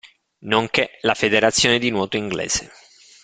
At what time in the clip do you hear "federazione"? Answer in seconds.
1.13-1.77